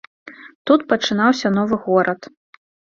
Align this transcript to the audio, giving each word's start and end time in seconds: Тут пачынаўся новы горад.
Тут 0.69 0.87
пачынаўся 0.95 1.47
новы 1.61 1.75
горад. 1.87 2.21